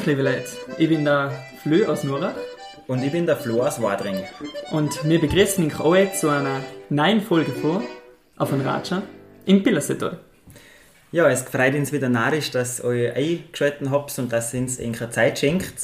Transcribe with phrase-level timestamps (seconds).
[0.00, 0.46] Grüß liebe Leute.
[0.78, 1.30] Ich bin der
[1.62, 2.32] Flö aus Nurach.
[2.86, 4.16] Und ich bin der Flo aus Wadring.
[4.70, 7.82] Und wir begrüßen euch alle zu einer neuen Folge vor
[8.38, 9.02] auf ein Ratscher
[9.44, 10.18] im Pillersetal.
[11.12, 14.80] Ja, es freut uns wieder narrisch, dass ihr euch eingeschaltet habt und dass ihr uns
[14.80, 15.74] eine Zeit schenkt.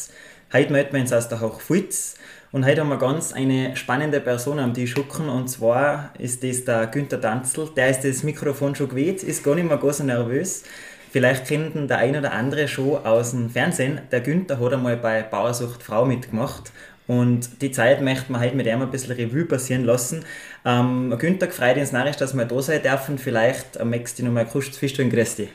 [0.51, 2.15] Heute melden wir uns aus der Hochfulz
[2.53, 6.65] und heute haben wir ganz eine spannende Person am Tisch hucken und zwar ist das
[6.65, 7.69] der Günther Danzel.
[7.77, 10.63] Der ist das Mikrofon schon gewählt, ist gar nicht mehr so nervös.
[11.11, 14.01] Vielleicht kennt der ein oder andere schon aus dem Fernsehen.
[14.11, 16.73] Der Günther hat einmal bei Bauersucht Frau mitgemacht
[17.07, 20.25] und die Zeit möchten wir heute mit ihm ein bisschen Revue passieren lassen.
[20.65, 23.19] Ähm, Günther, freut uns narrisch, dass wir da sein dürfen.
[23.19, 25.49] Vielleicht ähm, möchtest du noch mal kurz feststellen, grüß dich.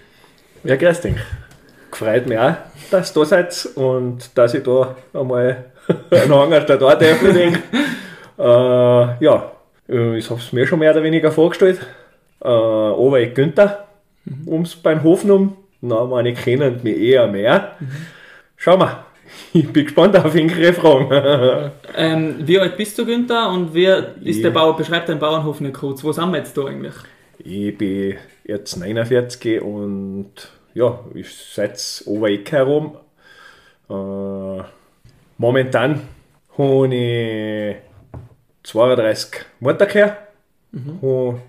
[0.64, 1.16] Ja, grüß dich.
[1.92, 2.56] Gefreut mich auch,
[2.90, 5.66] dass ihr da seid und dass ich da einmal
[6.12, 7.02] einen Hanger da darf.
[7.02, 7.54] äh,
[8.40, 9.52] ja,
[9.88, 11.82] ich habe es mir schon mehr oder weniger vorgestellt.
[12.42, 13.88] Äh, aber ich Günther,
[14.26, 14.48] mhm.
[14.48, 17.76] ums beim Hofen Na, meine kennen mich eher mehr.
[17.80, 17.88] Mhm.
[18.58, 19.06] Schauen wir.
[19.54, 21.72] Ich bin gespannt auf eure Fragen.
[21.96, 23.50] ähm, wie alt bist du, Günther?
[23.50, 24.76] Und wer ist ich, der Bauer?
[24.76, 26.04] Beschreibt deinen Bauernhof nicht kurz.
[26.04, 26.94] Wo sind wir jetzt da eigentlich?
[27.40, 30.34] Ich bin jetzt 49 und
[30.74, 32.98] ja, ich sitze Obereck herum.
[33.90, 34.64] Äh,
[35.38, 36.02] momentan
[36.58, 37.76] habe ich
[38.64, 40.16] 32 Mutterkühe.
[40.72, 41.42] Mhm.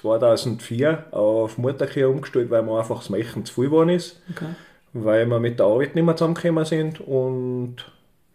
[0.00, 4.20] 2004 auf Mutterkühe umgestellt, weil mir einfach das Mächen zu viel geworden ist.
[4.30, 4.46] Okay
[4.92, 7.00] weil wir mit der Arbeit nicht mehr zusammengekommen sind.
[7.00, 7.76] Und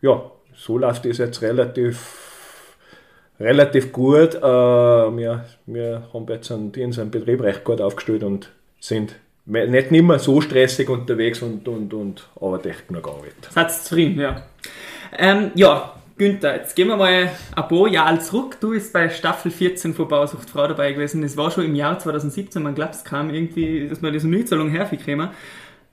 [0.02, 0.22] ja,
[0.56, 2.76] so läuft es jetzt relativ,
[3.40, 4.36] relativ gut.
[4.36, 10.20] Äh, wir, wir haben jetzt einen, unseren Betrieb recht gut aufgestellt und sind nicht mehr
[10.20, 13.34] so stressig unterwegs und, und, und arbeiten echt genug Arbeit.
[13.50, 14.44] Seid zufrieden, ja.
[15.18, 18.58] Ähm, ja, Günther, jetzt gehen wir mal ein paar Jahre zurück.
[18.60, 21.24] Du bist bei Staffel 14 von Bausucht Frau dabei gewesen.
[21.24, 24.70] Das war schon im Jahr 2017, man glaubt, es kam irgendwie, dass wir diese Nullzahlung
[24.70, 25.30] hergekommen.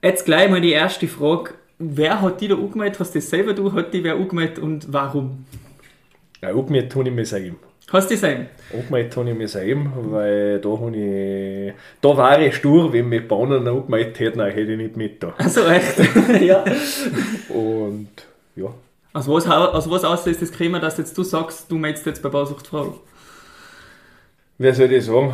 [0.03, 1.55] Jetzt gleich mal die erste Frage.
[1.79, 2.99] Wer hat die da angemeldet?
[2.99, 3.73] Hast du das selber du?
[3.73, 5.45] Hat die wer angemeldet und warum?
[6.39, 7.57] Ja, angemeldet habe ich mich selber.
[7.91, 8.45] Hast du das selber?
[8.71, 11.73] Angemeldet habe ich mich selber, weil da habe ich...
[11.99, 15.33] Da war ich stur, wenn mich Bahnen angemeldet hätten, hätte ich nicht mit da.
[15.39, 15.97] Also echt?
[16.41, 16.63] ja.
[17.49, 18.09] Und
[18.55, 18.71] ja.
[19.13, 22.21] Also was, aus was aus ist das gekommen, dass jetzt du sagst, du meldest jetzt
[22.21, 22.99] bei Bausucht Frau?
[24.57, 25.33] Wie soll ich sagen?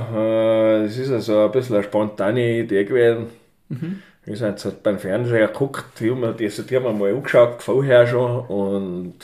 [0.86, 3.28] Es ist also ein bisschen eine spontane Idee gewesen.
[3.70, 4.02] Mhm.
[4.26, 8.08] Ich habe jetzt beim Fernseher geguckt, die haben, die, die haben wir mal angeschaut, vorher
[8.08, 8.46] schon.
[8.48, 9.16] Und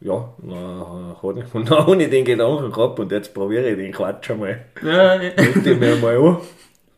[0.00, 4.60] ja, dann habe ich den Gedanken gehabt und jetzt probiere ich den Quatsch einmal.
[4.82, 5.30] Ja, ja.
[5.36, 6.36] ich mir mal an.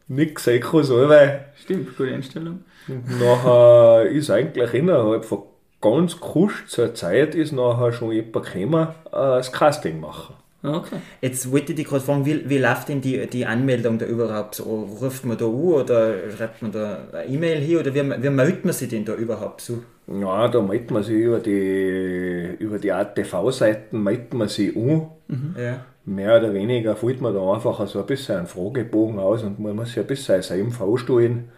[0.09, 1.47] Nix Eko so, weil.
[1.55, 2.65] Stimmt, gute Einstellung.
[2.87, 5.45] Nachher ist eigentlich innerhalb von
[5.85, 10.35] ganz kurzer Zeit ist nachher schon jemand gekommen, äh, das Casting machen.
[10.63, 10.97] Okay.
[11.21, 14.55] Jetzt wollte ich dich gerade fragen, wie, wie läuft denn die, die Anmeldung da überhaupt?
[14.55, 18.31] So, ruft man da an oder schreibt man da eine E-Mail hier oder wie, wie
[18.31, 19.83] meldet man sich denn da überhaupt so?
[20.07, 25.09] Ja, da meldet man sich über die, über die ATV-Seiten meldet man sich an.
[25.29, 25.55] Mhm.
[25.59, 25.85] Ja.
[26.07, 29.77] Mehr oder weniger füllt man da einfach so ein bisschen einen Fragebogen aus und man
[29.77, 31.51] muss sich ein bisschen sein CV stellen.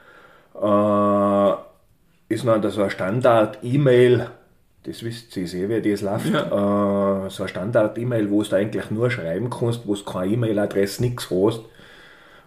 [0.61, 1.53] Äh,
[2.29, 4.31] ist dann so eine Standard-E-Mail
[4.87, 6.33] das wisst ihr sehr, wie das läuft.
[6.33, 7.27] Ja.
[7.27, 11.29] Äh, so ein Standard-E-Mail, wo du eigentlich nur schreiben kannst, wo du keine E-Mail-Adresse, nichts
[11.31, 11.61] hast.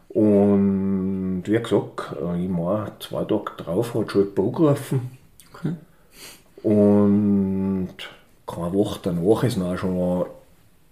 [0.09, 5.17] Und wie gesagt, äh, ich meine, zwei Tage drauf hat schon jemand angerufen.
[5.53, 5.73] Okay.
[6.63, 7.95] Und
[8.47, 10.25] keine Woche danach ist dann schon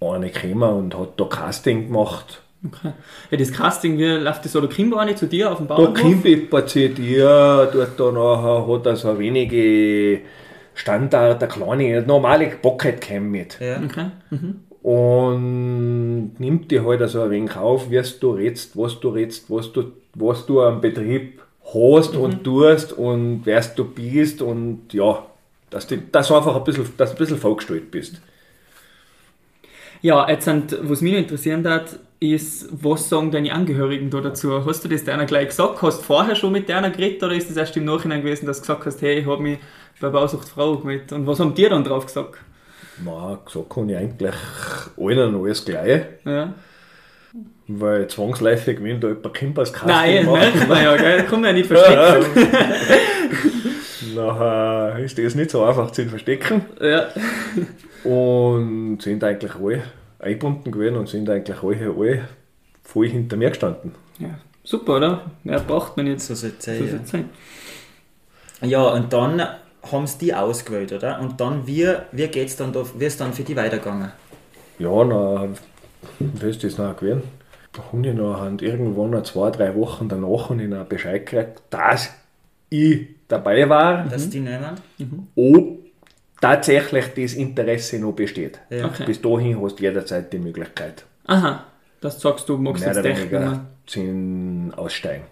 [0.01, 2.41] eine gekommen und hat da Casting gemacht.
[2.67, 2.93] Okay.
[3.31, 4.61] Ja, das Casting, wie läuft das so?
[4.61, 5.93] Da kommt einer zu dir auf dem Bauernhof?
[5.93, 10.21] Da kommt jemand zu dir, dort da nachher hat er so wenige
[10.73, 13.59] Standard, der kleine, normale Pocketcam mit.
[13.59, 13.81] Ja.
[13.83, 14.11] Okay.
[14.29, 14.61] Mhm.
[14.81, 19.71] Und nimmt dir halt also ein wenig auf, wie du redest, was du redest, was
[19.73, 21.41] du, was du am Betrieb
[21.73, 22.21] hast mhm.
[22.21, 25.25] und tust und wer du bist und ja,
[25.69, 28.21] dass du dass einfach ein bisschen, dass du ein bisschen vorgestellt bist.
[30.01, 34.65] Ja, jetzt sind, was mich noch interessieren hat, ist, was sagen deine Angehörigen da dazu?
[34.65, 35.81] Hast du das deiner gleich gesagt?
[35.81, 38.57] Hast du vorher schon mit deiner geredet oder ist das erst im Nachhinein gewesen, dass
[38.57, 39.59] du gesagt hast, hey, ich habe mich
[39.99, 41.11] bei Bausucht Frau mit.
[41.11, 42.35] Und was haben die dann drauf gesagt?
[43.03, 44.35] Na, gesagt habe ich eigentlich
[44.97, 46.03] allen alles gleich.
[46.25, 46.53] Ja.
[47.67, 51.23] Weil zwangsläufig, wenn da jemand kommt als Casting Nein, merkt man ja, gell?
[51.23, 52.49] kann man ja nicht verstecken.
[54.15, 56.61] Nachher ist das nicht so einfach zu verstecken.
[56.81, 57.09] Ja.
[58.03, 59.83] Und sind eigentlich alle
[60.27, 62.27] eingebunden gewesen und sind eigentlich alle, alle
[62.83, 63.93] voll hinter mir gestanden.
[64.19, 65.31] Ja, super, oder?
[65.43, 66.27] Ja, braucht man jetzt.
[66.27, 67.29] So soll es sein.
[68.61, 68.67] Ja.
[68.67, 69.41] ja, und dann
[69.91, 71.19] haben sie die ausgewählt, oder?
[71.19, 74.11] Und dann, wie, wie geht's dann da, wie ist dann für die weitergegangen?
[74.79, 75.47] Ja, na,
[76.19, 77.23] wie ist das noch gewesen?
[77.73, 81.61] Da habe ich noch irgendwann noch zwei, drei Wochen danach und ich noch Bescheid gekriegt,
[81.69, 82.09] dass
[82.69, 84.75] ich dabei war, Dass die nehmen.
[85.35, 85.86] ob
[86.41, 88.59] tatsächlich das Interesse noch besteht.
[88.69, 88.85] Ja.
[88.85, 89.03] Okay.
[89.05, 91.63] Bis dahin hast du jederzeit die Möglichkeit, Aha,
[92.01, 95.23] das sagst du, magst mehr jetzt oder echt weniger nicht zu aussteigen.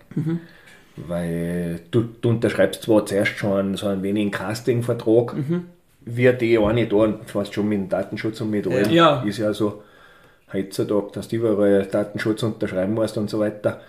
[0.97, 5.35] Weil du, du unterschreibst zwar zuerst schon so einen wenigen Casting-Vertrag,
[6.05, 9.21] wie die eine da, und fast schon mit dem Datenschutz und mit allem, Ja.
[9.23, 9.83] ist ja so
[10.53, 13.81] heutzutage, dass du überall Datenschutz unterschreiben musst und so weiter.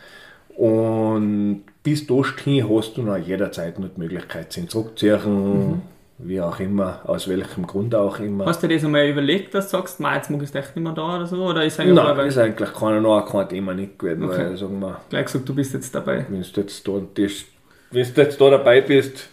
[0.57, 5.83] Und bis dahin hast du noch jederzeit noch die Möglichkeit, sie zurückzuziehen,
[6.19, 8.47] wie auch immer, aus welchem Grund auch immer.
[8.47, 10.75] Hast du dir das einmal überlegt, dass du sagst, "Ma, jetzt mag ich es echt
[10.75, 11.45] nicht mehr da oder so?
[11.45, 14.39] Oder ist eigentlich Nein, ist eigentlich kein, noch kein Thema nicht gewesen, Okay.
[14.39, 16.25] weil, sagen wir, gleich gesagt, du bist jetzt dabei?
[16.29, 19.29] wenn du jetzt da, wenn du jetzt da dabei bist,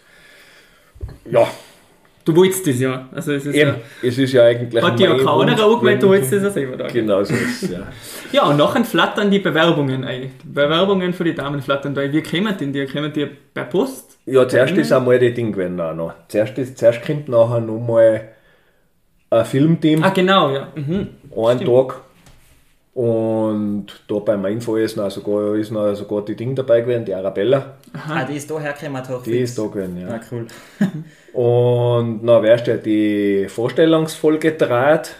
[1.29, 1.47] ja,
[2.25, 3.09] Du wolltest das ja.
[3.11, 3.75] Also es ist eben, ja,
[4.07, 4.83] es ist ja eigentlich.
[4.83, 6.87] hat ja mein keiner Wunsch angemeldet, du wolltest das ja selber da.
[6.87, 7.79] Genau so ist es, ja.
[8.31, 10.31] Ja, und nachher flattern die Bewerbungen ein.
[10.43, 12.11] Die Bewerbungen für die Damen flattern da ein.
[12.13, 12.85] Wie kommen denn die?
[12.87, 14.17] Kommen die per Post?
[14.25, 16.13] Ja, zuerst ist einmal das Ding gewesen auch noch.
[16.29, 18.29] Zuerst, ist, zuerst kommt nachher nochmal
[19.29, 20.67] ein Filmteam, Ah, genau, ja.
[20.75, 21.09] Mhm.
[21.35, 22.01] einen Tag.
[22.93, 27.05] Und da bei meinem Fall ist noch sogar, ist noch sogar die Ding dabei gewesen,
[27.05, 27.77] die Arabella.
[28.07, 30.09] Ah, die ist da hergekommen, Die ist da gewesen, ja.
[30.09, 30.45] Ah, cool.
[31.33, 35.15] Und dann wärst du ja die Vorstellungsfolge draht.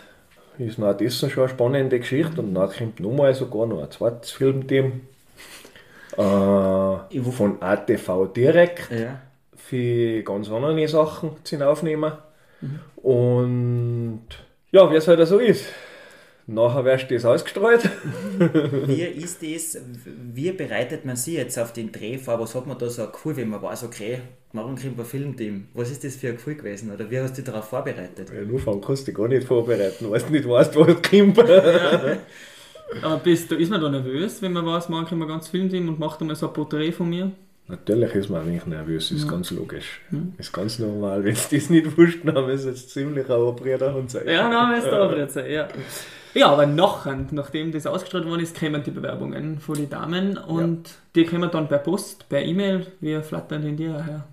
[0.60, 2.42] Ist noch das schon eine spannende Geschichte.
[2.42, 5.02] Und dann kommt nochmal sogar noch ein zweites Filmteam.
[6.16, 9.20] Äh, von ATV direkt Ja.
[9.56, 12.14] für ganz andere Sachen zu aufnehmen.
[12.98, 14.22] Und
[14.72, 15.66] ja, wie es halt so ist.
[16.46, 17.90] Nachher wirst du das ausgestrahlt.
[18.88, 19.82] Wie ist das,
[20.34, 22.38] wie bereitet man sich jetzt auf den Dreh vor?
[22.40, 24.20] Was hat man da so ein Gefühl, wenn man weiß, okay,
[24.52, 25.68] morgen kommt ein Filmteam?
[25.74, 26.92] Was ist das für ein Gefühl gewesen?
[26.92, 28.30] Oder wie hast du dich darauf vorbereitet?
[28.30, 31.40] Ja, nur fangen kannst du dich gar nicht vorbereiten, weil du nicht weißt, was kommt.
[33.02, 35.88] Aber bist du, ist man da nervös, wenn man weiß, morgen kommt ein ganzes Filmteam
[35.88, 37.32] und macht einmal so ein Porträt von mir?
[37.68, 40.02] Natürlich ist man ein wenig nervös, ist ganz logisch.
[40.38, 41.24] Ist ganz normal.
[41.24, 44.28] Wenn du das nicht wusst, dann ist es ziemlich ein Abreder und sein.
[44.28, 45.68] Ja, dann ist da jetzt, ja.
[46.34, 50.90] Ja, aber nachher, nachdem das ausgestrahlt worden ist, kommen die Bewerbungen von den Damen und
[51.16, 52.88] die kommen dann per Post, per E-Mail.
[53.00, 54.28] Wie flattern denn die her?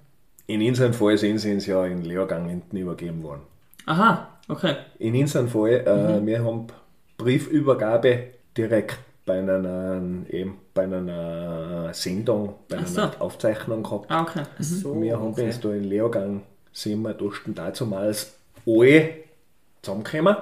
[0.47, 3.43] In unserem Fall sind sie uns ja in Lehrgang hinten übergeben worden.
[3.87, 4.77] Aha, okay.
[4.99, 6.67] In unserem Fall, äh, wir haben
[7.19, 8.99] Briefübergabe direkt
[9.31, 13.03] bei einer, eben bei einer Sendung, bei einer so.
[13.21, 14.11] Aufzeichnung gehabt.
[14.11, 14.43] Ah, okay.
[14.59, 14.63] Mhm.
[14.63, 15.47] So, wir haben okay.
[15.47, 16.43] uns da in Lehrgang,
[16.73, 18.35] sind wir durften damals
[18.67, 19.11] alle
[19.83, 20.37] zusammenkommen.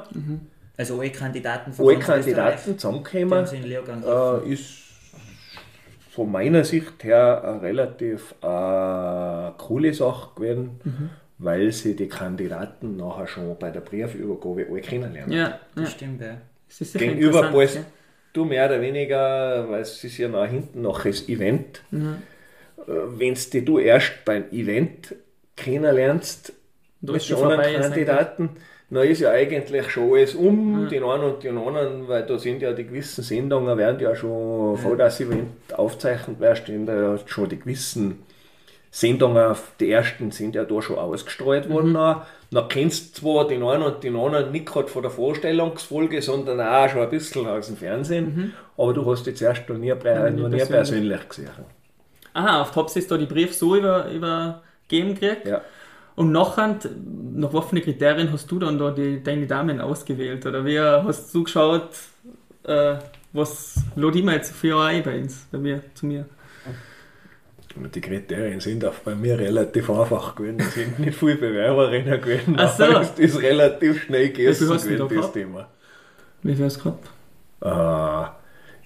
[0.77, 2.79] Also alle Kandidaten von Alle Kandidaten gehabt.
[4.05, 4.65] äh, ist
[6.11, 10.81] von meiner Sicht her eine relativ äh, coole Sache gewesen,
[11.39, 15.33] weil sie die Kandidaten nachher schon bei der Briefübergabe alle kennenlernen.
[15.33, 15.59] Ja, ja.
[15.75, 16.39] Das stimmt, ja.
[16.69, 17.85] Das ist Gegenüber ja.
[18.39, 21.83] Du mehr oder weniger, weil es ist ja nach hinten noch das Event,
[22.87, 25.15] wenn du du erst beim Event
[25.57, 26.53] kennenlernst,
[27.01, 28.51] Da mit anderen Kandidaten,
[28.91, 32.63] dann ist ja eigentlich schon alles um den einen und den anderen, weil da sind
[32.63, 37.19] ja die gewissen Sendungen, werden ja schon vor das Event aufgezeichnet, werden stehen da ja
[37.27, 38.23] schon die gewissen
[38.91, 41.93] Sendungen, die ersten sind ja da schon ausgestrahlt worden.
[41.93, 46.23] Dann, dann kennst du zwar den einen und den anderen nicht gerade von der Vorstellungsfolge,
[46.23, 49.93] sondern auch schon ein bisschen aus dem Fernsehen, aber du hast die zuerst noch nie,
[49.93, 51.29] nie noch nie persönlich.
[51.29, 51.51] gesehen.
[52.33, 55.47] Aha, auf Tops ist da die Brief so über, übergeben gekriegt.
[55.47, 55.61] Ja.
[56.15, 56.79] Und nachher,
[57.35, 60.45] nach welchen Kriterien hast du dann da die, deine Damen ausgewählt?
[60.47, 61.91] Oder wie hast du geschaut,
[62.65, 62.97] äh,
[63.33, 66.27] was lade ich mir jetzt für ein bei uns, bei mir, zu mir?
[67.95, 70.61] Die Kriterien sind auch bei mir relativ einfach gewesen.
[70.61, 72.55] Es sind nicht viele Bewerberinnen gewesen.
[72.59, 72.85] Ach so.
[72.85, 75.33] aber Es ist relativ schnell gegessen gewesen, da das?
[75.33, 75.69] Thema.
[76.43, 76.93] Wie viel hast du
[77.61, 78.31] gehabt?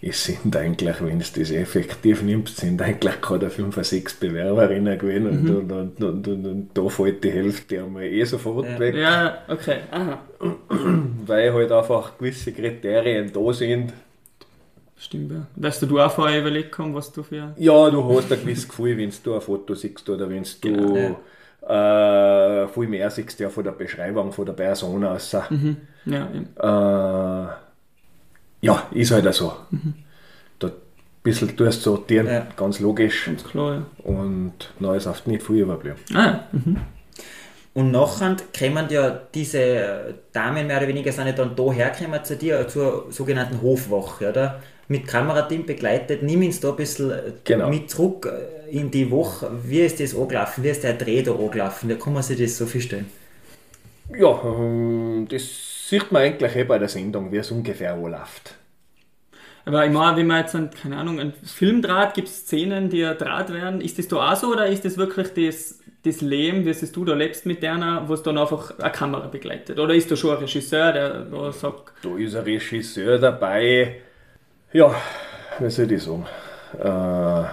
[0.03, 4.15] Äh, es sind eigentlich, wenn du das effektiv nimmst, sind eigentlich gerade fünf oder sechs
[4.15, 5.57] Bewerberinnen gewesen und, Mhm.
[5.57, 8.79] und, und, und, und, und da fällt die Hälfte einmal eh sofort Ja.
[8.81, 9.77] weg, Ja, okay.
[9.93, 10.19] Aha.
[11.27, 13.93] weil halt einfach gewisse Kriterien da sind.
[15.02, 15.47] Stimmt, ja.
[15.56, 17.52] Weißt du, du auch vorher überlegt haben, was du für.
[17.56, 21.18] Ja, du hast ein gewisses Gefühl, wenn du ein Foto siehst oder wenn du Genau,
[21.68, 25.32] äh, viel mehr siehst ja von der Beschreibung von der Person aus.
[25.32, 25.49] Ja,
[26.06, 26.49] eben.
[26.56, 27.47] Äh,
[28.66, 29.52] ja, ist halt auch so.
[30.61, 30.73] Da ein
[31.25, 32.47] bisschen tust sortieren, Ja.
[32.56, 33.26] ganz logisch.
[33.26, 33.82] Ganz klar, ja.
[34.04, 35.97] Und dann ist oft nicht viel überblieben.
[36.14, 36.44] Ah, ja.
[36.52, 36.76] Mhm.
[37.75, 42.37] Und nachher kommen ja diese Damen mehr oder weniger sind ja dann da hergekommen zu
[42.37, 44.61] dir, zur sogenannten Hofwache, oder?
[44.89, 46.23] Mit Kamerateam begleitet.
[46.23, 47.69] Nimm uns da ein bisschen äh, Genau.
[47.71, 49.51] mit zurück äh, in die Woche.
[49.65, 50.65] Wie ist das angelaufen?
[50.65, 51.89] Wie ist der Dreh da angelaufen?
[51.89, 53.07] Wie kann man sich das so vorstellen?
[54.15, 58.55] Ja, ähm, das sieht man eigentlich eh bei der Sendung, wie es ungefähr läuft.
[59.65, 62.91] Aber ich meine, wenn man jetzt, einen, keine Ahnung, einen Film draht, gibt es Szenen,
[62.91, 63.81] die draht werden.
[63.81, 67.15] Ist das da auch so oder ist das wirklich das, das Leben, das du da
[67.15, 69.79] lebst mit der, wo es dann einfach eine Kamera begleitet?
[69.79, 71.93] Oder ist da schon ein Regisseur, der da sagt...
[72.03, 74.01] Da ist ein Regisseur dabei.
[74.73, 74.95] Ja,
[75.59, 76.26] wie soll ich sagen?
[76.79, 77.45] Äh,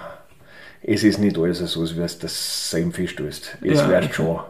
[0.82, 3.58] es ist nicht alles so, wie es das Sein feststößt.
[3.62, 4.12] Es Ja, wird okay.
[4.14, 4.40] schon,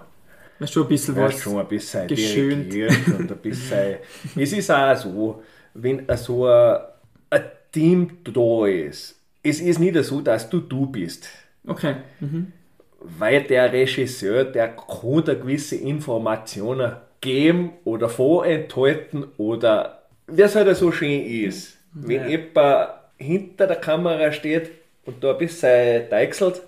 [0.58, 1.40] Weißt du, ein bisschen was...
[1.40, 2.72] schon ein bisschen geschönt.
[3.18, 3.96] und ein bisschen.
[4.36, 5.42] es ist auch so,
[5.74, 6.78] wenn so ein,
[7.30, 11.28] ein Team da ist, es ist nicht so, dass du du bist.
[11.66, 11.96] Okay.
[12.20, 12.52] Mhm.
[13.00, 20.74] weil der Regisseur, der kann da gewisse Informationen geben oder vorenthalten oder wie es halt
[20.76, 21.79] so schön ist.
[21.92, 24.70] Wenn jemand hinter der Kamera steht
[25.06, 26.62] und da ein bisschen deichselt,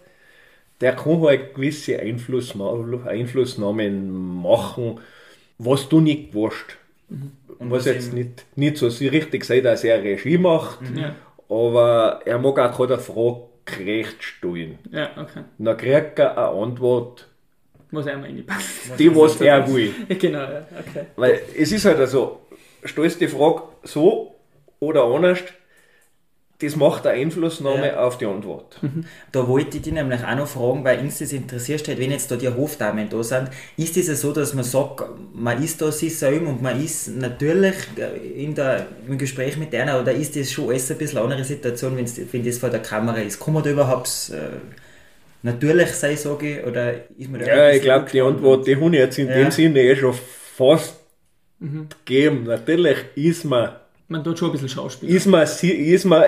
[0.80, 5.00] der kann halt gewisse Einflussna- Einflussnahmen machen,
[5.58, 6.76] was du nicht weißt.
[7.58, 11.14] Muss was jetzt nicht, nicht so richtig sein, dass er Regie macht, Ja.
[11.48, 14.78] aber er mag auch keine Frage gerecht stellen.
[14.90, 15.44] ja, okay.
[15.58, 17.28] Dann kriegt er eine Antwort,
[17.92, 18.96] Muss einmal reinpassen.
[18.98, 19.92] die was er will.
[20.18, 21.04] genau, ja, okay.
[21.14, 22.40] Weil es ist halt so,
[22.84, 24.34] stellst die Frage so
[24.82, 25.38] oder anders,
[26.60, 28.04] das macht eine Einflussnahme Ja.
[28.04, 28.78] auf die Antwort.
[29.32, 32.30] Da wollte ich dich nämlich auch noch fragen, weil uns das interessiert hat, wenn jetzt
[32.30, 35.02] da die Hofdamen da sind, ist es so, dass man sagt,
[35.34, 39.74] man ist da sich selber und man ist natürlich äh, in der, im Gespräch mit
[39.74, 42.80] einer, oder ist das schon alles ein bisschen eine andere Situation, wenn das vor der
[42.82, 43.40] Kamera ist?
[43.40, 44.58] Kann man da überhaupt äh,
[45.42, 48.86] natürlich sein, sage ich, oder ist man da Ja, ich glaube, die Antwort, die habe
[48.86, 49.34] ich jetzt in Ja.
[49.34, 50.14] dem Sinne eh schon
[50.56, 50.94] fast
[52.04, 52.44] gegeben.
[52.44, 53.70] Natürlich ist man,
[54.12, 55.08] Man tut schon ein bisschen Schauspiel.
[55.08, 56.24] ist man, sie- ist man,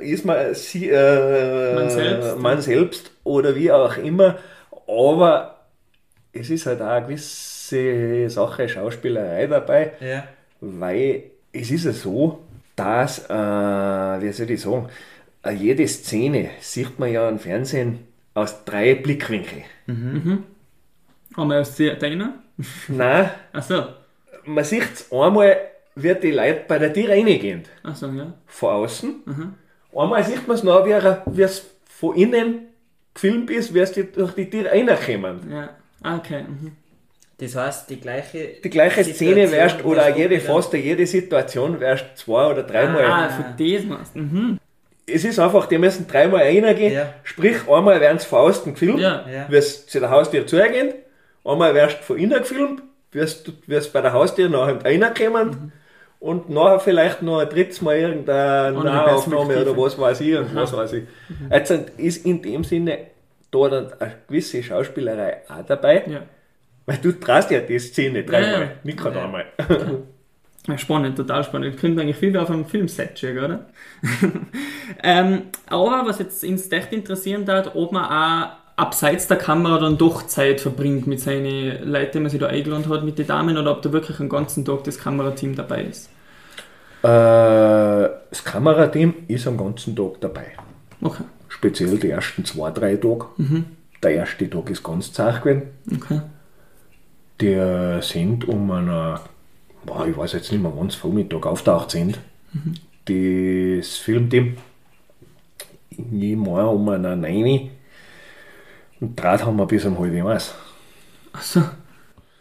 [0.00, 2.38] ist man, äh, Man selbst.
[2.38, 4.38] man selbst oder wie auch immer,
[4.86, 5.32] aber
[6.32, 9.92] es ist halt auch eine gewisse Sache Schauspielerei dabei.
[10.00, 10.24] Ja.
[10.60, 12.40] Weil es ist ja so,
[12.76, 13.32] dass, äh,
[14.22, 14.88] wie soll ich sagen,
[15.44, 18.00] äh, jede Szene sieht man ja im Fernsehen
[18.34, 19.64] aus drei Blickwinkeln.
[21.36, 22.34] Einmal aus der- deiner?
[22.88, 23.84] Nein, Achso.
[24.44, 25.56] man sieht es einmal,
[26.02, 28.32] wie die Leute bei der Tür reingehen, Achso, ja.
[28.46, 29.54] von außen.
[29.96, 32.66] Einmal sieht man es noch, wie, es von innen
[33.14, 35.50] gefilmt ist, wie es durch die Tür reinkommen.
[35.50, 35.70] Ja.
[36.02, 36.42] Ah, okay.
[36.42, 36.72] Mhm.
[37.40, 42.04] Das heißt, die gleiche, Die gleiche Szene wärst, oder wärst jede, fast jede Situation wärst
[42.16, 43.04] zwei oder dreimal.
[43.04, 44.20] Ah, von das machst du.
[44.20, 44.58] Mhm.
[45.06, 46.92] Es ist einfach, die müssen dreimal reingehen.
[46.92, 47.14] Ja.
[47.22, 49.24] Sprich, einmal werden sie von außen gefilmt, Ja.
[49.28, 49.46] Ja.
[49.48, 50.94] wie es zu der Haustür zugehen.
[51.44, 55.72] Einmal wirst du von innen gefilmt, wirst du wirst bei der Haustür nachher reinkommen.
[56.20, 60.72] Und nachher vielleicht noch ein drittes Mal irgendeine Nahaufnahme oder was weiß ich und was
[60.76, 61.04] weiß ich.
[61.50, 62.98] Jetzt ist in dem Sinne
[63.50, 66.22] da dann eine gewisse Schauspielerei auch dabei, Ja.
[66.86, 68.68] weil du traust ja die Szene dreimal, Ja, ja.
[68.82, 69.44] nicht gerade einmal.
[70.76, 71.78] Spannend, total spannend.
[71.78, 73.66] Könnte eigentlich viel wie auf einem Filmset schicken, oder?
[75.02, 79.98] ähm, aber was jetzt ins echt interessieren hat, ob man auch abseits der Kamera dann
[79.98, 83.56] doch Zeit verbringt mit seinen Leuten, die man sich da eingeladen hat, mit den Damen,
[83.58, 86.08] oder ob da wirklich den ganzen Tag das Kamerateam dabei ist.
[87.02, 87.06] Äh,
[88.30, 90.46] das Kamerateam ist am ganzen Tag dabei.
[91.00, 93.26] Okay, Speziell die ersten zwei, drei Tage.
[94.02, 95.68] Der erste Tag ist ganz zart gewesen.
[95.96, 96.20] okay.
[97.40, 99.20] Die sind um einer,
[99.84, 102.18] boah, ich weiß jetzt nicht mehr, wann es Vormittag auftaucht sind.
[103.06, 104.56] Das Filmteam
[105.96, 107.70] immer um einer 9
[109.00, 110.54] und Draht haben wir bis um halb eins.
[111.32, 111.62] Achso.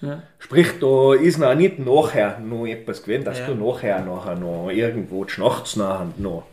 [0.02, 0.22] Ja.
[0.40, 3.48] Sprich, da ist noch nicht nachher noch etwas gewesen, dass Ja.
[3.48, 6.44] du nachher, nachher noch irgendwo die Nachts nachher noch.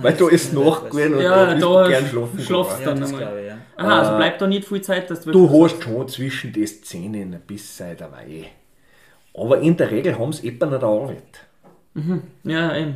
[0.00, 2.40] Weil da ist Nacht gewesen und Ja, da, da gern schlafen.
[2.40, 2.80] schlafst.
[2.80, 3.38] Ja, das dann einmal.
[3.40, 3.58] ich, ja.
[3.76, 7.34] Aha, also bleibt da nicht viel Zeit, dass du Du hast schon zwischen den Szenen
[7.34, 8.46] ein bisschen dabei.
[9.34, 11.44] Aber in der Regel haben sie eben nicht Arbeit.
[12.44, 12.94] Ja, eben.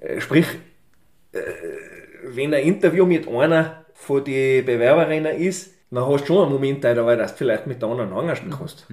[0.00, 0.46] Äh, Sprich,
[1.32, 1.38] äh,
[2.28, 6.82] wenn ein Interview mit einer von den Bewerberinnen ist, dann hast du schon einen Moment
[6.84, 8.86] dabei, dass du vielleicht mit der anderen angersten kannst.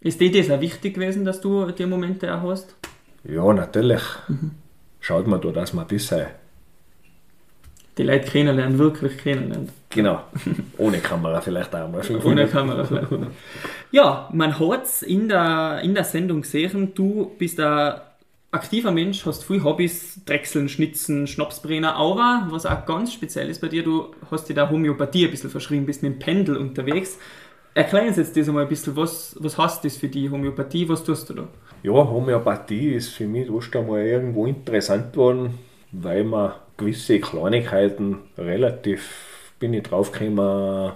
[0.00, 2.74] Ist dir das auch wichtig gewesen, dass du die Momente auch hast?
[3.24, 4.02] Ja, natürlich.
[5.00, 6.26] Schaut man da, dass man bisschen,
[7.96, 9.68] Die Leute kennenlernen, wirklich kennenlernen.
[9.88, 10.24] genau,
[10.78, 12.02] ohne Kamera vielleicht auch mal.
[12.24, 13.08] Ohne Kamera vielleicht.
[13.92, 17.94] Ja, man hat es in der, in der Sendung gesehen, du bist ein
[18.54, 23.68] aktiver Mensch, hast viele Hobbys, Drechseln, Schnitzen, Schnapsbrenner, aber was auch ganz speziell ist bei
[23.68, 27.18] dir, du hast dir der Homöopathie ein bisschen verschrieben, bist mit dem Pendel unterwegs.
[27.74, 31.02] Erklär uns jetzt das einmal ein bisschen, was, was heißt das für die Homöopathie, was
[31.02, 31.48] tust du da?
[31.82, 35.58] Ja, Homöopathie ist für mich erst einmal irgendwo interessant geworden,
[35.90, 40.92] weil man gewisse Kleinigkeiten relativ, bin ich draufgekommen,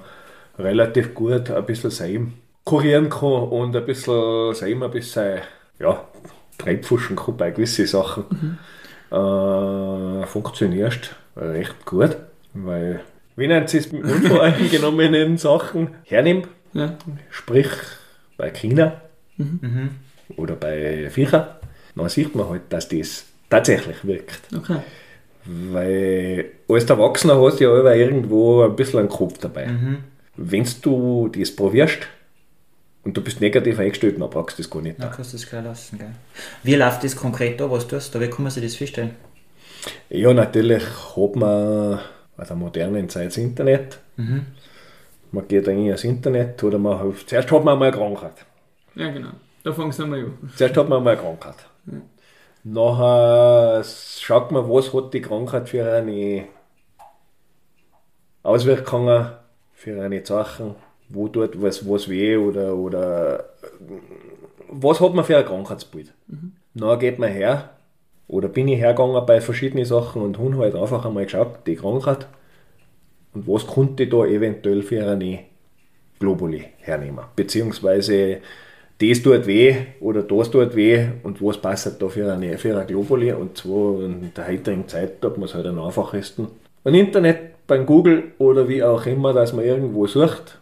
[0.59, 2.27] relativ gut ein bisschen selber
[2.65, 5.39] kurieren kann und ein bisschen selber ein bisschen,
[5.79, 6.05] ja,
[6.59, 8.59] treibfuschen kann bei gewissen Sachen.
[9.11, 12.17] äh, funktionierst recht gut,
[12.55, 13.01] weil
[13.37, 16.97] wenn er es mit unvoreingenommenen Sachen hernimmt, Ja.
[17.31, 17.69] sprich
[18.37, 19.01] bei China
[20.37, 21.61] oder bei Viecher,
[21.95, 24.41] dann sieht man halt, dass das tatsächlich wirkt.
[24.57, 24.79] Okay.
[25.45, 29.69] Weil als Erwachsener hast du ja immer irgendwo ein bisschen einen Kopf dabei.
[30.37, 31.99] Wenn du das probierst
[33.05, 35.01] und du bist negativ eingestellt, dann brauchst du das gar nicht.
[35.01, 35.99] Dann kannst du das gleich lassen.
[35.99, 36.13] Gell?
[36.63, 37.71] Wie läuft das konkret da?
[37.71, 38.21] Was tust du?
[38.21, 39.17] Wie kann man sich das vorstellen?
[40.11, 40.83] Ja, natürlich
[41.17, 42.01] hat man
[42.39, 43.99] in der modernen Zeit das Internet.
[44.17, 48.45] Man geht eigentlich ans Internet oder man hat, zuerst hat man mal eine Krankheit.
[48.95, 49.31] Ja, genau.
[49.63, 50.53] Da fangen wir mal an.
[50.57, 51.57] Zuerst hat man mal eine Krankheit.
[52.65, 56.45] Nachher schaut man, was hat die Krankheit für eine
[58.43, 59.31] Auswirkungen,
[59.73, 60.75] für eine Sachen,
[61.09, 63.45] wo tut was, was weh oder, oder
[64.71, 66.13] was hat man für ein Krankheitsbild.
[66.75, 67.71] Dann geht man her,
[68.29, 72.27] oder bin ich hergegangen bei verschiedenen Sachen und habe halt einfach einmal geschaut, die Krankheit,
[73.35, 75.41] und was konnte ich da eventuell für eine
[76.19, 77.25] Globuli hernehmen.
[77.37, 78.39] Beziehungsweise
[79.01, 82.87] das tut weh oder das tut weh und was passt da für eine, für eine
[82.87, 83.33] Globuli.
[83.33, 86.49] Und zwar in der heutigen Zeit tut man es halt am einfachsten.
[86.85, 90.59] Im Internet, beim Google oder wie auch immer, dass man irgendwo sucht.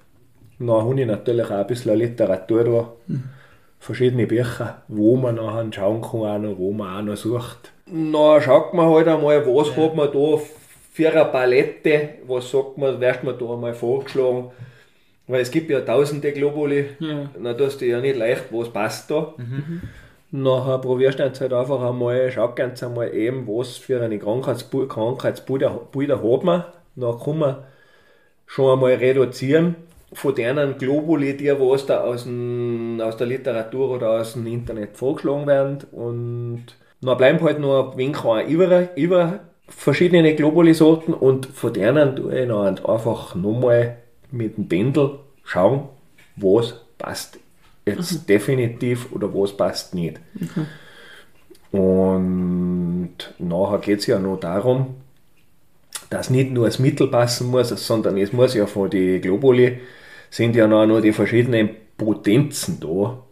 [0.58, 2.92] Dann habe ich natürlich auch ein bisschen Literatur da.
[3.78, 7.72] Verschiedene Bücher, wo man nachher schauen kann, auch noch, wo man auch noch sucht.
[7.86, 10.40] Dann schaut man halt einmal, was hat man da
[10.92, 14.50] für eine Palette, was sagt man, wird man da einmal vorgeschlagen.
[15.28, 17.28] Weil es gibt ja tausende Globuli, Ja.
[17.40, 19.34] dann tust du ja nicht leicht, was passt da.
[20.32, 25.80] Nachher probierst du jetzt halt einfach einmal, schau ganz einmal eben, was für eine Krankheitsbilder
[25.92, 26.64] Bilder hat man.
[26.96, 27.56] Dann kann man
[28.46, 29.76] schon einmal reduzieren
[30.16, 34.96] von denen Globuli, die was da aus, dem, aus der Literatur oder aus dem Internet
[34.96, 35.78] vorgeschlagen werden.
[35.92, 36.64] Und
[37.02, 38.16] dann bleiben halt noch ein wenig
[38.48, 43.98] über, über verschiedene Globuli-Sorten und von denen tue ich dann einfach nochmal
[44.30, 45.88] mit dem Pendel schauen,
[46.36, 47.38] was passt
[47.84, 50.18] jetzt definitiv oder was passt nicht.
[51.72, 54.94] Und nachher geht es ja noch darum,
[56.08, 59.78] dass nicht nur das Mittel passen muss, sondern es muss ja von den Globuli
[60.30, 63.22] sind ja noch, die verschiedenen Potenzen da,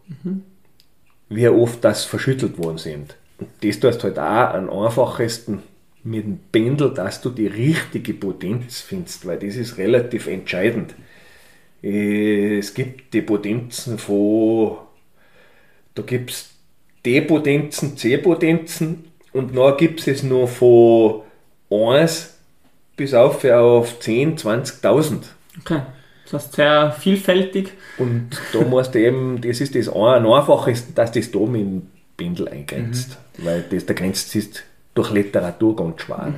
[1.29, 3.15] wie oft das verschüttelt worden sind.
[3.39, 5.63] Und das tust halt auch am einfachesten
[6.03, 10.93] mit dem Pendel, dass du die richtige Potenz findest, weil das ist relativ entscheidend.
[11.83, 14.77] Äh, Es gibt die Potenzen von,
[15.95, 16.49] da gibt es
[17.05, 21.21] D-Potenzen, C-Potenzen und dann gibt es noch von
[21.69, 22.37] 1
[22.95, 25.23] bis auf, auf 10, 20.000.
[25.61, 25.81] Okay.
[26.25, 27.73] Das heißt sehr vielfältig.
[27.97, 31.61] Und da musst du eben, das ist das ein- am einfachsten, dass das da mit
[31.61, 31.81] dem
[32.17, 33.17] Pendel eingrenzt.
[33.37, 34.63] Weil das, der grenzt ist
[34.95, 36.33] durch Literatur ganz schwer.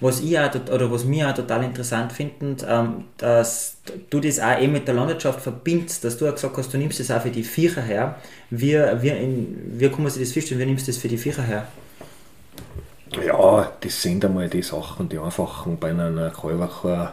[0.00, 4.60] Was ich auch, oder was mir auch total interessant finde, ähm, dass du das auch
[4.60, 7.30] eben mit der Landwirtschaft verbindest, dass du auch gesagt hast, du nimmst das auch für
[7.30, 8.16] die Viecher her.
[8.50, 11.18] Wie, wie, in, wie kann man sich das vorstellen, wie nimmst du das für die
[11.18, 11.66] Viecher her?
[13.26, 17.08] Ja, das sind einmal die Sachen, die einfachen bei einer Kalverkuh,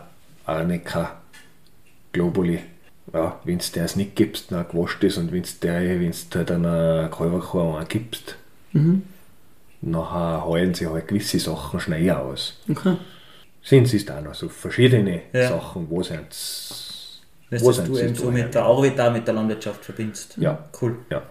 [0.46, 1.16] Arnika,
[2.16, 2.60] Globuli.
[3.14, 7.10] Ja, wenn du das nicht gibst, dann gewascht ist und wenn du wenn's halt einer
[7.10, 8.36] Kalverkuh einen gibst,
[9.82, 12.60] nachher heulen sie halt gewisse Sachen schneller aus.
[12.70, 12.96] Okay.
[13.62, 15.50] Sind es auch noch so verschiedene Ja.
[15.50, 19.12] Sachen, wo sind's, Dass wo das sind du sie eben so mit der Arbeit auch
[19.12, 20.38] mit der Landwirtschaft verbindest.
[20.38, 20.66] Ja.
[20.82, 20.98] Cool.
[21.12, 21.22] Ja.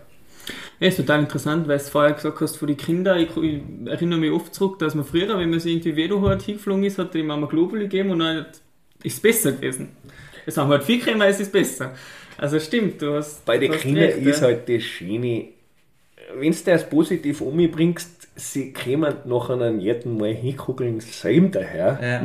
[0.80, 4.18] Ja, ist total interessant, weil du vorher gesagt hast, von den Kindern, ich, ich erinnere
[4.18, 7.14] mich oft zurück, dass man früher, wenn man sich irgendwie weh hat, hingeflogen ist, hat
[7.14, 8.46] die Mama Globuli gegeben und dann
[9.02, 9.88] ist es besser gewesen.
[10.46, 11.94] Jetzt haben wir halt viel Creme, es ist besser.
[12.36, 14.48] Also stimmt, du hast Bei den Kindern recht, ist ja.
[14.48, 15.48] halt das Schöne,
[16.36, 21.98] wenn du das positiv umbringst, sie kommen nach einem jeden Mal hinguckeln, selben daher.
[22.02, 22.22] Ja.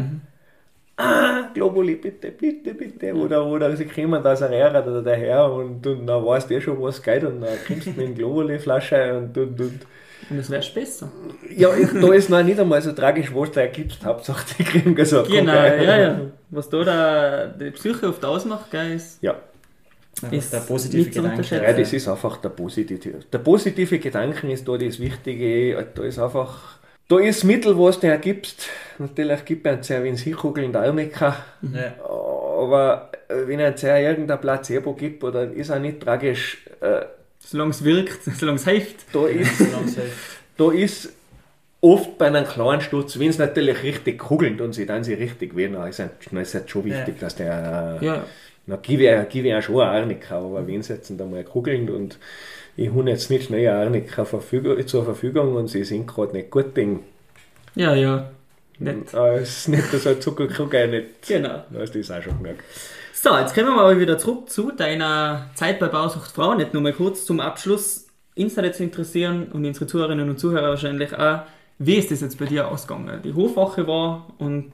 [0.98, 3.14] Ah, Globuli, bitte, bitte, bitte.
[3.16, 6.56] Oder, oder sie kommen da aus der Rehre oder daher und, und dann weißt du
[6.56, 9.82] eh schon, was geht und dann kommst du dem Globuli-Flasche und, und, und.
[10.30, 11.12] Und es wäre besser.
[11.56, 14.04] Ja, ich, da ist noch nicht einmal so tragisch, was da gibst.
[14.06, 15.30] Hauptsache, die kriegen gesagt.
[15.30, 16.22] Genau, ja, ja.
[16.52, 19.36] Was da der, die Psyche oft ausmacht, gell, ist, Ja,
[20.32, 21.56] Ist der positive nicht Gedanke.
[21.56, 23.20] Ja, das ist einfach der positive.
[23.32, 25.88] Der positive Gedanke ist da das Wichtige.
[25.94, 26.80] Da ist einfach.
[27.08, 28.68] Da ist das Mittel, was du hergibst.
[28.98, 31.36] Natürlich gibt es sehr, wenn es hinkugeln, der Arnika.
[31.74, 31.96] Ja.
[32.04, 36.66] Aber wenn es sehr irgendein Placebo gibt, oder ist auch nicht tragisch.
[36.82, 37.02] Äh,
[37.40, 39.06] solange es wirkt, solange es hilft.
[39.14, 39.62] da ist,
[40.58, 41.14] da ist
[41.82, 45.56] oft bei einem kleinen Sturz, wenn es natürlich richtig kugelt und sie dann sie richtig
[45.56, 47.22] weh, dann ist es ist es schon wichtig, Ja.
[47.22, 48.00] dass der.
[48.02, 48.26] äh, Ja,
[48.66, 51.90] Na, gebe ich, gebe ich auch schon eine Arnika, aber wenn sie jetzt einmal kugeln
[51.90, 52.20] und
[52.78, 56.52] ich habe jetzt nicht schnell eine Arnika Verfügung, zur Verfügung und sie sind gerade nicht
[56.52, 57.00] gut, dann
[57.76, 58.30] Ja, ja.
[58.78, 59.14] Nett.
[59.14, 61.28] Als nicht so ein Zuckerkrug nicht.
[61.28, 61.64] Genau.
[61.70, 62.64] Da das auch schon gemerkt.
[63.22, 66.56] So, jetzt kommen wir mal wieder zurück zu deiner Zeit bei Bausucht Frau.
[66.56, 68.08] Nicht nur mal kurz zum Abschluss.
[68.38, 71.42] Uns hat jetzt interessieren und unsere Zuhörerinnen und Zuhörer wahrscheinlich auch,
[71.80, 73.22] wie ist das jetzt bei dir ausgegangen?
[73.22, 74.72] Die Hofwache war und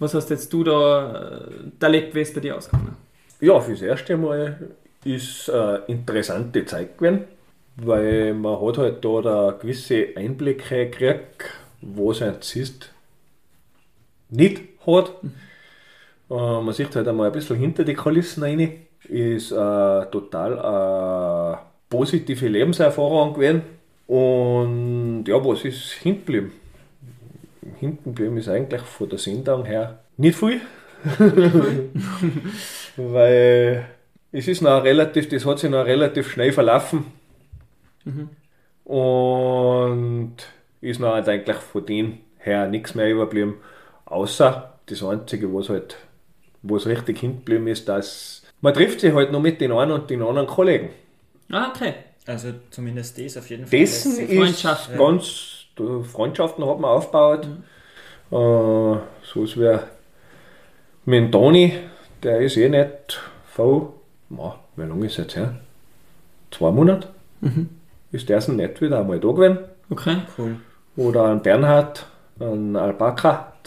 [0.00, 2.96] was hast jetzt du da äh, erlebt, wie ist bei dir ausgegangen?
[3.40, 4.70] Ja, fürs erste Mal
[5.04, 7.26] ist eine interessante Zeit gewesen,
[7.76, 11.44] weil man hat halt da, da gewisse Einblicke gekriegt,
[11.80, 12.90] was ein Zist
[14.30, 15.12] nicht hat.
[16.30, 18.72] Äh, man sieht halt einmal ein bisschen hinter die Kulissen rein.
[19.08, 19.54] Ist äh,
[20.10, 23.62] total eine positive Lebenserfahrung gewesen.
[24.06, 26.52] Und ja, was ist hinten geblieben?
[27.78, 30.60] Hinten geblieben ist eigentlich von der Sendung her nicht viel.
[32.96, 33.86] Weil
[34.32, 37.06] es ist noch relativ, das hat sich noch relativ schnell verlaufen.
[38.04, 38.30] Mhm.
[38.90, 40.36] Und
[40.80, 43.56] ist noch eigentlich von dem her nichts mehr überblieben.
[44.06, 45.96] Außer das Einzige, was halt
[46.62, 50.10] wo es richtig hingeblieben ist, dass man trifft sich halt noch mit den einen und
[50.10, 50.90] den anderen Kollegen.
[51.50, 51.94] Ah, okay.
[52.26, 53.78] Also zumindest das auf jeden Fall.
[53.78, 54.98] Dessen ist Freundschaften.
[54.98, 55.66] ganz,
[56.12, 57.46] Freundschaften hat man aufgebaut.
[57.46, 58.36] Mhm.
[58.36, 59.78] Äh, so ist wie
[61.06, 61.72] mit Toni,
[62.22, 63.88] der ist eh nicht voll,
[64.28, 65.54] wie lange ist es jetzt her?
[66.50, 67.08] Zwei Monate.
[67.40, 67.70] Mhm.
[68.12, 69.58] Ist der so nicht wieder einmal da gewesen.
[69.88, 70.56] Okay, cool.
[70.96, 72.06] Oder ein Bernhard,
[72.40, 72.76] ein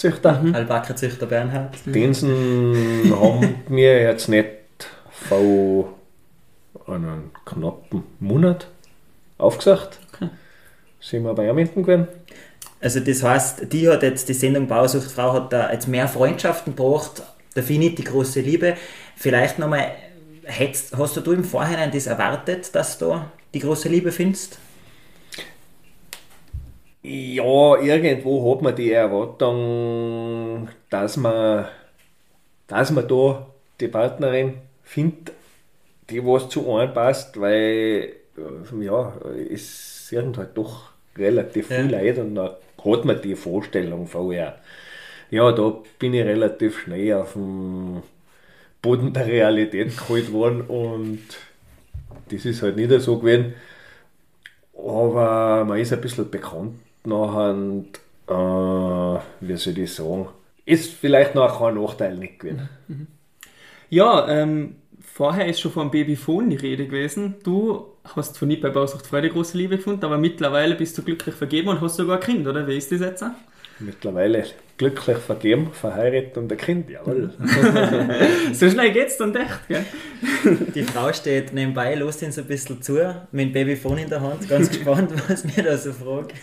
[0.02, 0.42] Alpaka-Züchter.
[0.42, 0.56] Mhm.
[0.56, 1.76] Alpaka-Züchter Bernhard.
[1.86, 4.48] Den haben wir jetzt nicht
[5.12, 5.94] vor
[6.88, 8.68] einen knappen Monat
[9.38, 10.00] aufgesagt.
[10.14, 10.30] Okay.
[11.00, 12.08] Sind wir bei Erminden gewesen.
[12.80, 17.22] Also das heißt, die hat jetzt die Sendung Bausuchtfrau hat da jetzt mehr Freundschaften gebracht,
[17.54, 18.76] da finde ich die große Liebe.
[19.16, 19.92] Vielleicht nochmal,
[20.48, 23.22] hast du im Vorhinein das erwartet, dass du
[23.54, 24.58] die große Liebe findest?
[27.04, 31.66] Ja, irgendwo hat man die Erwartung, dass man,
[32.68, 33.48] dass man da
[33.80, 35.32] die Partnerin findet,
[36.12, 38.14] die was zu einem passt, weil
[38.80, 39.14] ja,
[39.52, 41.78] es sind halt doch relativ ja.
[41.78, 42.52] viel Leute und dann
[42.86, 44.60] hat man die Vorstellung vorher.
[45.32, 48.04] Ja, da bin ich relativ schnell auf dem
[48.82, 51.24] Boden der Realität geholt worden und
[52.30, 53.56] das ist halt nicht so gewesen.
[54.78, 57.56] Aber man ist ein bisschen bekannt nachher,
[58.28, 60.30] äh, wie soll ich sagen,
[60.66, 62.70] ist vielleicht noch kein Nachteil nicht gewesen.
[62.88, 63.08] Mhm.
[63.90, 67.36] Ja, ähm, vorher ist schon vom Babyphone die Rede gewesen.
[67.44, 71.36] Du hast von nicht bei Bausucht Freude große Liebe gefunden, aber mittlerweile bist du glücklich
[71.36, 72.68] vergeben und hast sogar ein Kind, oder?
[72.68, 73.24] Wie ist das jetzt?
[73.80, 74.46] Mittlerweile
[74.82, 77.32] glücklich vergeben, verheiratet und ein Kind, jawohl.
[78.52, 79.86] so schnell geht's dann echt, gell?
[80.74, 82.94] Die Frau steht nebenbei, lässt ihn so ein bisschen zu,
[83.32, 86.34] mit dem Babyphone in der Hand, ganz gespannt, was mir da so fragt.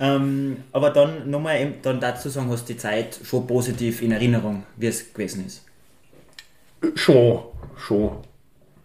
[0.00, 4.64] ähm, aber dann nochmal dann dazu sagen, hast du die Zeit schon positiv in Erinnerung,
[4.76, 5.64] wie es gewesen ist.
[6.96, 7.44] Schon,
[7.76, 8.10] schon.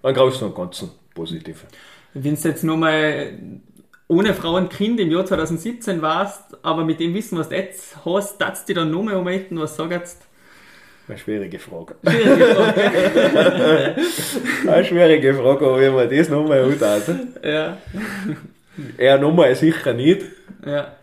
[0.03, 1.65] Im Großen und Ganzen positiv.
[2.13, 3.39] Wenn du jetzt nochmal
[4.07, 7.97] ohne Frau und Kind im Jahr 2017 warst, aber mit dem Wissen, was du jetzt
[8.05, 10.25] hast, darfst du dich dann nochmal umhalten, was sagst
[11.07, 11.95] eine schwierige Frage.
[12.03, 13.95] Schwierige Frage.
[14.67, 17.27] Eine schwierige Frage, ob ich mir das nochmal anschaue.
[17.43, 17.77] Ja.
[18.97, 20.23] Er nochmal sicher nicht.
[20.65, 20.95] Ja.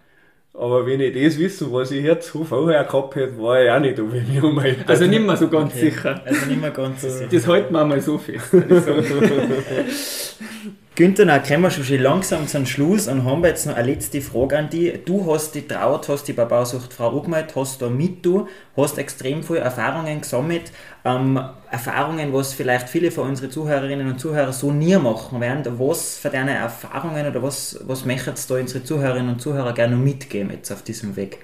[0.55, 3.99] Aber wenn ich das wissen, was ich jetzt vorher gehabt hätte, war ich auch nicht,
[4.01, 4.89] ob ich mich umhalte.
[4.89, 5.91] Also nicht mehr so ganz okay.
[5.91, 6.21] sicher.
[6.25, 7.29] Also nicht mehr ganz so sicher.
[7.31, 8.51] Das halten wir mal so fest.
[10.95, 14.59] Günther, dann kommen wir schon langsam zum Schluss und haben jetzt noch eine letzte Frage
[14.59, 15.03] an dich.
[15.07, 18.99] Du hast die traut, hast die bei Bausucht Frau angemeldet, hast da mit du, hast
[18.99, 20.71] extrem viele Erfahrungen gesammelt.
[21.07, 25.79] Ähm, Erfahrungen, was vielleicht viele von unseren Zuhörerinnen und Zuhörern so nie machen werden.
[25.79, 30.51] Was für deine Erfahrungen oder was, was möchtest du unsere Zuhörerinnen und Zuhörer gerne mitgeben
[30.51, 31.39] jetzt auf diesem Weg?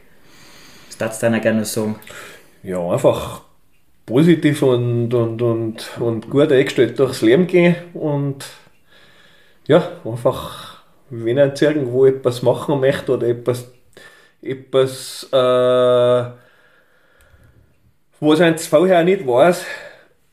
[0.89, 1.97] Was darfst du dir gerne sagen?
[2.63, 3.41] Ja, einfach
[4.05, 8.45] positiv und, und, und, und gut eingestellt durchs Leben gehen und
[9.69, 13.71] ja, einfach, wenn er jetzt irgendwo etwas machen möchte oder etwas,
[14.43, 16.33] etwas äh,
[18.21, 19.65] was er vorher nicht weiß,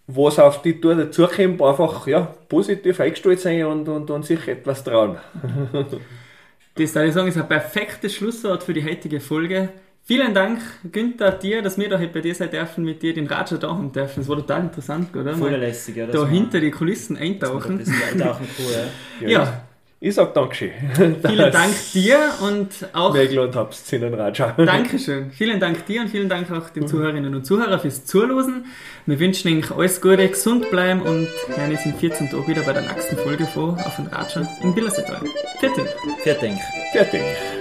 [0.07, 4.83] was auf die Tour dazukommt, einfach ja, positiv eingestellt sein und, und, und sich etwas
[4.83, 5.17] trauen.
[5.73, 9.69] das würde ich sagen, ist ein perfektes Schlusswort für die heutige Folge.
[10.07, 10.59] Vielen Dank,
[10.91, 13.91] Günther, dir, dass wir da bei dir sein dürfen, mit dir den Raja da haben
[13.91, 14.19] dürfen.
[14.19, 15.33] Das war total interessant, oder?
[15.33, 16.05] Voll lässig, ja.
[16.05, 17.79] Da hinter die Kulissen eintauchen.
[17.79, 19.27] Das eintauchen cool, ja.
[19.27, 19.61] ja.
[19.99, 20.69] Ich sag Dankeschön.
[20.93, 23.15] Vielen Dank dir und auch.
[23.15, 24.51] Gelohnt hab's in den Raja.
[24.57, 25.31] Dankeschön.
[25.31, 28.65] Vielen Dank dir und vielen Dank auch den Zuhörerinnen und Zuhörern fürs Zuhören.
[29.07, 32.73] Wir wünschen euch alles Gute, gesund bleiben und hören uns in 14 Tagen wieder bei
[32.73, 35.21] der nächsten Folge vor auf den Raja in Billersetal.
[35.61, 35.79] Dank.
[36.21, 37.54] Vielen Dank.